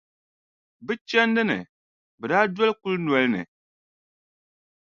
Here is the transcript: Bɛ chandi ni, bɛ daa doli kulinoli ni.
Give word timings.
Bɛ 0.85 0.93
chandi 1.09 1.41
ni, 1.49 1.57
bɛ 2.19 2.25
daa 2.31 2.45
doli 2.55 2.73
kulinoli 2.81 3.27
ni. 3.33 3.41